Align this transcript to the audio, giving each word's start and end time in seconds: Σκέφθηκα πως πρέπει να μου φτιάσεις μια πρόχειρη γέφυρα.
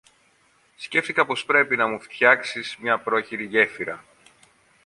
Σκέφθηκα 0.75 1.25
πως 1.25 1.45
πρέπει 1.45 1.75
να 1.75 1.87
μου 1.87 2.01
φτιάσεις 2.01 2.77
μια 2.77 2.99
πρόχειρη 2.99 3.45
γέφυρα. 3.45 4.03